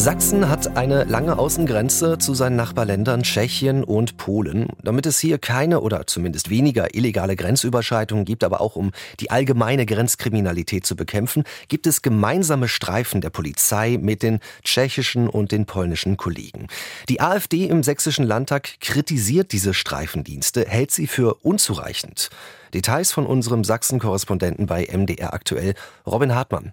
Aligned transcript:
Sachsen 0.00 0.48
hat 0.48 0.78
eine 0.78 1.04
lange 1.04 1.38
Außengrenze 1.38 2.16
zu 2.16 2.32
seinen 2.32 2.56
Nachbarländern 2.56 3.22
Tschechien 3.22 3.84
und 3.84 4.16
Polen. 4.16 4.68
Damit 4.82 5.04
es 5.04 5.18
hier 5.18 5.36
keine 5.36 5.82
oder 5.82 6.06
zumindest 6.06 6.48
weniger 6.48 6.94
illegale 6.94 7.36
Grenzüberschreitungen 7.36 8.24
gibt, 8.24 8.42
aber 8.42 8.62
auch 8.62 8.76
um 8.76 8.92
die 9.20 9.30
allgemeine 9.30 9.84
Grenzkriminalität 9.84 10.86
zu 10.86 10.96
bekämpfen, 10.96 11.44
gibt 11.68 11.86
es 11.86 12.00
gemeinsame 12.00 12.66
Streifen 12.66 13.20
der 13.20 13.28
Polizei 13.28 13.98
mit 14.00 14.22
den 14.22 14.40
tschechischen 14.64 15.28
und 15.28 15.52
den 15.52 15.66
polnischen 15.66 16.16
Kollegen. 16.16 16.68
Die 17.10 17.20
AfD 17.20 17.66
im 17.66 17.82
sächsischen 17.82 18.24
Landtag 18.24 18.80
kritisiert 18.80 19.52
diese 19.52 19.74
Streifendienste, 19.74 20.64
hält 20.66 20.92
sie 20.92 21.08
für 21.08 21.34
unzureichend. 21.42 22.30
Details 22.72 23.12
von 23.12 23.26
unserem 23.26 23.64
Sachsen-Korrespondenten 23.64 24.64
bei 24.64 24.88
MDR 24.90 25.34
aktuell, 25.34 25.74
Robin 26.06 26.34
Hartmann. 26.34 26.72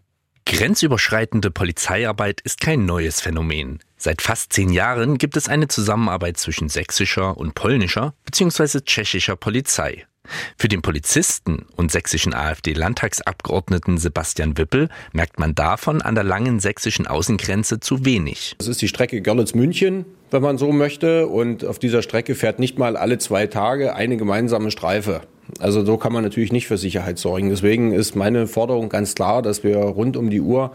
Grenzüberschreitende 0.49 1.51
Polizeiarbeit 1.51 2.39
ist 2.41 2.61
kein 2.61 2.85
neues 2.85 3.19
Phänomen. 3.19 3.79
Seit 3.97 4.21
fast 4.21 4.53
zehn 4.53 4.71
Jahren 4.71 5.17
gibt 5.17 5.35
es 5.35 5.49
eine 5.49 5.67
Zusammenarbeit 5.67 6.37
zwischen 6.37 6.69
sächsischer 6.69 7.37
und 7.37 7.53
polnischer 7.53 8.13
bzw. 8.23 8.79
tschechischer 8.79 9.35
Polizei. 9.35 10.05
Für 10.57 10.69
den 10.69 10.81
Polizisten 10.81 11.65
und 11.75 11.91
sächsischen 11.91 12.33
AfD-Landtagsabgeordneten 12.33 13.97
Sebastian 13.97 14.57
Wippel 14.57 14.89
merkt 15.11 15.37
man 15.37 15.53
davon 15.53 16.01
an 16.01 16.15
der 16.15 16.23
langen 16.23 16.61
sächsischen 16.61 17.07
Außengrenze 17.07 17.81
zu 17.81 18.05
wenig. 18.05 18.55
Das 18.57 18.69
ist 18.69 18.81
die 18.81 18.87
Strecke 18.87 19.21
Görlitz-München, 19.21 20.05
wenn 20.31 20.41
man 20.41 20.57
so 20.57 20.71
möchte. 20.71 21.27
Und 21.27 21.65
auf 21.65 21.77
dieser 21.77 22.01
Strecke 22.01 22.35
fährt 22.35 22.59
nicht 22.59 22.77
mal 22.77 22.95
alle 22.95 23.17
zwei 23.17 23.47
Tage 23.47 23.95
eine 23.95 24.15
gemeinsame 24.15 24.71
Streife. 24.71 25.21
Also 25.59 25.85
so 25.85 25.97
kann 25.97 26.13
man 26.13 26.23
natürlich 26.23 26.51
nicht 26.51 26.67
für 26.67 26.77
Sicherheit 26.77 27.17
sorgen. 27.17 27.49
Deswegen 27.49 27.91
ist 27.91 28.15
meine 28.15 28.47
Forderung 28.47 28.89
ganz 28.89 29.15
klar, 29.15 29.41
dass 29.41 29.63
wir 29.63 29.77
rund 29.77 30.17
um 30.17 30.29
die 30.29 30.41
Uhr, 30.41 30.71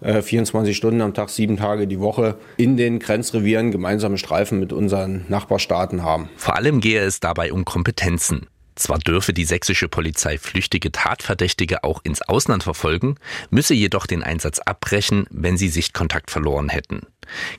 äh, 0.00 0.22
24 0.22 0.76
Stunden 0.76 1.00
am 1.00 1.14
Tag, 1.14 1.30
sieben 1.30 1.56
Tage 1.56 1.86
die 1.86 2.00
Woche 2.00 2.36
in 2.56 2.76
den 2.76 2.98
Grenzrevieren 2.98 3.70
gemeinsame 3.70 4.18
Streifen 4.18 4.60
mit 4.60 4.72
unseren 4.72 5.24
Nachbarstaaten 5.28 6.02
haben. 6.02 6.28
Vor 6.36 6.56
allem 6.56 6.80
gehe 6.80 7.00
es 7.00 7.20
dabei 7.20 7.52
um 7.52 7.64
Kompetenzen. 7.64 8.46
Zwar 8.76 8.98
dürfe 8.98 9.32
die 9.32 9.44
sächsische 9.44 9.88
Polizei 9.88 10.38
flüchtige 10.38 10.92
Tatverdächtige 10.92 11.82
auch 11.82 12.00
ins 12.04 12.22
Ausland 12.22 12.62
verfolgen, 12.62 13.16
müsse 13.50 13.74
jedoch 13.74 14.06
den 14.06 14.22
Einsatz 14.22 14.58
abbrechen, 14.58 15.26
wenn 15.30 15.56
sie 15.56 15.68
Sichtkontakt 15.68 16.30
verloren 16.30 16.68
hätten. 16.68 17.00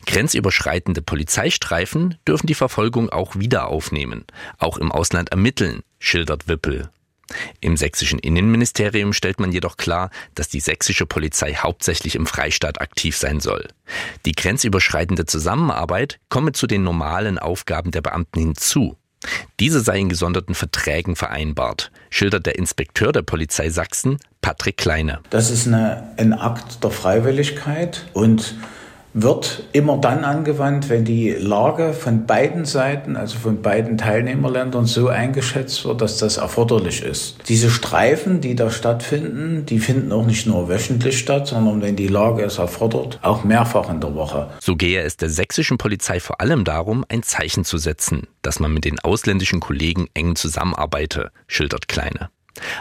Grenzüberschreitende 0.06 1.02
Polizeistreifen 1.02 2.18
dürfen 2.28 2.48
die 2.48 2.54
Verfolgung 2.54 3.10
auch 3.10 3.36
wieder 3.36 3.68
aufnehmen, 3.68 4.26
auch 4.60 4.78
im 4.78 4.92
Ausland 4.92 5.30
ermitteln, 5.30 5.82
schildert 6.00 6.48
Wippel. 6.48 6.90
Im 7.60 7.76
sächsischen 7.76 8.20
Innenministerium 8.20 9.12
stellt 9.12 9.40
man 9.40 9.52
jedoch 9.52 9.76
klar, 9.76 10.12
dass 10.36 10.48
die 10.48 10.60
sächsische 10.60 11.06
Polizei 11.06 11.56
hauptsächlich 11.56 12.16
im 12.16 12.26
Freistaat 12.26 12.80
aktiv 12.80 13.18
sein 13.18 13.40
soll. 13.40 13.68
Die 14.26 14.32
grenzüberschreitende 14.32 15.26
Zusammenarbeit 15.26 16.20
komme 16.30 16.54
zu 16.54 16.68
den 16.68 16.84
normalen 16.84 17.38
Aufgaben 17.38 17.92
der 17.92 18.02
Beamten 18.02 18.40
hinzu. 18.40 18.98
Diese 19.60 19.82
sei 19.82 20.00
in 20.00 20.10
gesonderten 20.10 20.56
Verträgen 20.56 21.16
vereinbart, 21.16 21.92
schildert 22.10 22.46
der 22.46 22.58
Inspekteur 22.58 23.12
der 23.12 23.22
Polizei 23.22 23.70
Sachsen, 23.70 24.18
Patrick 24.42 24.78
Kleine. 24.78 25.20
Das 25.30 25.50
ist 25.50 25.68
eine, 25.68 26.14
ein 26.18 26.34
Akt 26.34 26.84
der 26.84 26.92
Freiwilligkeit 26.92 28.06
und 28.14 28.56
wird 29.22 29.64
immer 29.74 29.98
dann 29.98 30.24
angewandt, 30.24 30.90
wenn 30.90 31.06
die 31.06 31.32
Lage 31.32 31.94
von 31.94 32.26
beiden 32.26 32.66
Seiten, 32.66 33.16
also 33.16 33.38
von 33.38 33.62
beiden 33.62 33.98
Teilnehmerländern, 33.98 34.86
so 34.86 35.08
eingeschätzt 35.08 35.86
wird, 35.86 36.02
dass 36.02 36.18
das 36.18 36.38
erforderlich 36.38 37.02
ist. 37.02 37.38
Diese 37.48 37.70
Streifen, 37.70 38.42
die 38.42 38.56
da 38.56 38.70
stattfinden, 38.70 39.66
die 39.66 39.80
finden 39.80 40.12
auch 40.12 40.26
nicht 40.26 40.46
nur 40.46 40.70
wöchentlich 40.70 41.18
statt, 41.18 41.48
sondern 41.48 41.82
wenn 41.82 41.96
die 41.96 42.08
Lage 42.08 42.44
es 42.44 42.58
erfordert, 42.58 43.20
auch 43.22 43.44
mehrfach 43.44 43.90
in 43.90 44.02
der 44.02 44.16
Woche. 44.16 44.50
So 44.60 44.76
gehe 44.76 45.02
es 45.02 45.18
der 45.18 45.30
sächsischen 45.30 45.78
Polizei 45.78 46.20
vor 46.20 46.40
allem 46.42 46.64
darum, 46.64 47.04
ein 47.10 47.24
Zeichen 47.24 47.66
zu 47.66 47.78
setzen, 47.78 48.28
dass 48.42 48.60
man 48.60 48.74
mit 48.74 48.86
den 48.86 49.00
ausländischen 49.00 49.60
Kollegen 49.60 50.08
eng 50.14 50.36
zusammenarbeite, 50.36 51.32
schildert 51.48 51.88
Kleine. 51.88 52.30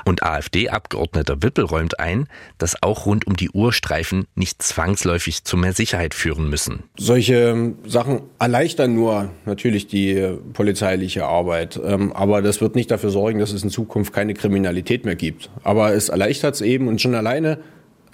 Und 0.04 0.22
AfD-Abgeordneter 0.22 1.42
Wippel 1.42 1.64
räumt 1.64 2.00
ein, 2.00 2.28
dass 2.58 2.82
auch 2.82 3.06
rund 3.06 3.26
um 3.26 3.36
die 3.36 3.50
Uhrstreifen 3.50 4.26
nicht 4.34 4.62
zwangsläufig 4.62 5.44
zu 5.44 5.56
mehr 5.56 5.72
Sicherheit 5.72 6.14
führen 6.14 6.48
müssen. 6.48 6.84
Solche 6.98 7.74
Sachen 7.86 8.22
erleichtern 8.38 8.94
nur 8.94 9.30
natürlich 9.44 9.86
die 9.86 10.36
polizeiliche 10.52 11.26
Arbeit. 11.26 11.80
Ähm, 11.84 12.12
aber 12.12 12.42
das 12.42 12.60
wird 12.60 12.74
nicht 12.74 12.90
dafür 12.90 13.10
sorgen, 13.10 13.38
dass 13.38 13.52
es 13.52 13.62
in 13.62 13.70
Zukunft 13.70 14.12
keine 14.12 14.34
Kriminalität 14.34 15.04
mehr 15.04 15.16
gibt. 15.16 15.50
Aber 15.62 15.94
es 15.94 16.08
erleichtert 16.08 16.54
es 16.54 16.60
eben 16.60 16.88
und 16.88 17.00
schon 17.00 17.14
alleine 17.14 17.58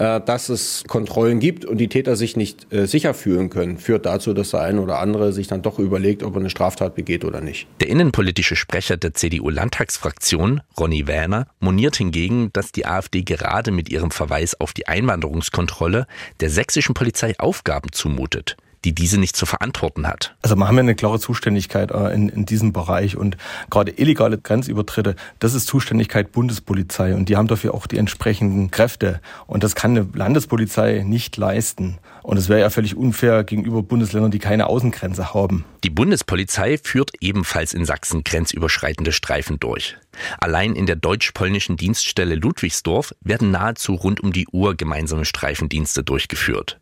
dass 0.02 0.48
es 0.48 0.84
Kontrollen 0.88 1.38
gibt 1.40 1.64
und 1.64 1.78
die 1.78 1.88
Täter 1.88 2.16
sich 2.16 2.36
nicht 2.36 2.72
äh, 2.72 2.86
sicher 2.86 3.14
fühlen 3.14 3.50
können, 3.50 3.78
führt 3.78 4.06
dazu, 4.06 4.34
dass 4.34 4.50
der 4.50 4.62
eine 4.62 4.80
oder 4.80 4.98
andere 4.98 5.32
sich 5.32 5.46
dann 5.46 5.62
doch 5.62 5.78
überlegt, 5.78 6.22
ob 6.22 6.34
er 6.34 6.40
eine 6.40 6.50
Straftat 6.50 6.94
begeht 6.94 7.24
oder 7.24 7.40
nicht. 7.40 7.66
Der 7.80 7.88
innenpolitische 7.88 8.56
Sprecher 8.56 8.96
der 8.96 9.14
CDU-Landtagsfraktion, 9.14 10.60
Ronny 10.78 11.06
Wähner, 11.06 11.46
moniert 11.60 11.96
hingegen, 11.96 12.50
dass 12.52 12.72
die 12.72 12.86
AfD 12.86 13.22
gerade 13.22 13.70
mit 13.70 13.90
ihrem 13.90 14.10
Verweis 14.10 14.58
auf 14.58 14.72
die 14.72 14.88
Einwanderungskontrolle 14.88 16.06
der 16.40 16.50
sächsischen 16.50 16.94
Polizei 16.94 17.34
Aufgaben 17.38 17.92
zumutet 17.92 18.56
die 18.84 18.94
diese 18.94 19.18
nicht 19.18 19.36
zu 19.36 19.46
verantworten 19.46 20.06
hat. 20.06 20.34
Also 20.42 20.56
wir 20.56 20.66
haben 20.66 20.76
ja 20.76 20.80
eine 20.80 20.94
klare 20.94 21.20
Zuständigkeit 21.20 21.90
äh, 21.90 22.12
in, 22.14 22.28
in 22.28 22.46
diesem 22.46 22.72
Bereich 22.72 23.16
und 23.16 23.36
gerade 23.70 23.92
illegale 23.92 24.38
Grenzübertritte, 24.38 25.16
das 25.38 25.54
ist 25.54 25.66
Zuständigkeit 25.66 26.32
Bundespolizei 26.32 27.14
und 27.14 27.28
die 27.28 27.36
haben 27.36 27.48
dafür 27.48 27.74
auch 27.74 27.86
die 27.86 27.98
entsprechenden 27.98 28.70
Kräfte 28.70 29.20
und 29.46 29.62
das 29.64 29.74
kann 29.74 29.92
eine 29.92 30.08
Landespolizei 30.14 31.02
nicht 31.06 31.36
leisten. 31.36 31.98
Und 32.22 32.36
es 32.36 32.48
wäre 32.48 32.60
ja 32.60 32.70
völlig 32.70 32.96
unfair 32.96 33.42
gegenüber 33.42 33.82
Bundesländern, 33.82 34.30
die 34.30 34.38
keine 34.38 34.68
Außengrenze 34.68 35.34
haben. 35.34 35.64
Die 35.82 35.90
Bundespolizei 35.90 36.78
führt 36.78 37.10
ebenfalls 37.20 37.74
in 37.74 37.84
Sachsen 37.84 38.22
grenzüberschreitende 38.22 39.10
Streifen 39.10 39.58
durch. 39.58 39.96
Allein 40.38 40.76
in 40.76 40.86
der 40.86 40.96
deutsch-polnischen 40.96 41.76
Dienststelle 41.76 42.36
Ludwigsdorf 42.36 43.14
werden 43.20 43.50
nahezu 43.50 43.94
rund 43.94 44.20
um 44.20 44.32
die 44.32 44.46
Uhr 44.52 44.76
gemeinsame 44.76 45.24
Streifendienste 45.24 46.04
durchgeführt. 46.04 46.78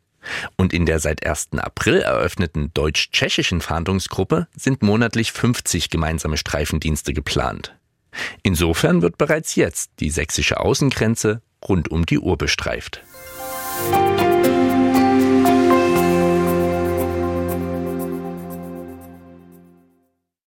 Und 0.56 0.72
in 0.72 0.86
der 0.86 0.98
seit 1.00 1.26
1. 1.26 1.50
April 1.58 2.00
eröffneten 2.00 2.70
deutsch-tschechischen 2.74 3.60
Fahndungsgruppe 3.60 4.46
sind 4.56 4.82
monatlich 4.82 5.32
50 5.32 5.90
gemeinsame 5.90 6.36
Streifendienste 6.36 7.12
geplant. 7.12 7.76
Insofern 8.42 9.02
wird 9.02 9.18
bereits 9.18 9.54
jetzt 9.54 9.92
die 10.00 10.10
sächsische 10.10 10.60
Außengrenze 10.60 11.42
rund 11.66 11.90
um 11.90 12.06
die 12.06 12.18
Uhr 12.18 12.36
bestreift. 12.36 13.02